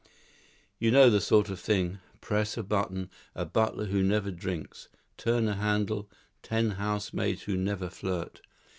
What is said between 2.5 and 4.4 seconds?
a Button A Butler who Never